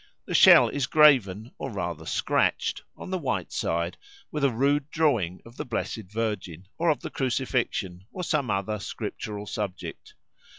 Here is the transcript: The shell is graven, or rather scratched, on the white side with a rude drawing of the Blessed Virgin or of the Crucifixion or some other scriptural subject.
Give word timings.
The 0.25 0.33
shell 0.33 0.67
is 0.67 0.87
graven, 0.87 1.51
or 1.59 1.69
rather 1.71 2.07
scratched, 2.07 2.81
on 2.97 3.11
the 3.11 3.19
white 3.19 3.51
side 3.51 3.97
with 4.31 4.43
a 4.43 4.49
rude 4.49 4.89
drawing 4.89 5.41
of 5.45 5.57
the 5.57 5.63
Blessed 5.63 6.09
Virgin 6.09 6.67
or 6.79 6.89
of 6.89 7.01
the 7.01 7.11
Crucifixion 7.11 8.07
or 8.11 8.23
some 8.23 8.49
other 8.49 8.79
scriptural 8.79 9.45
subject. 9.45 10.15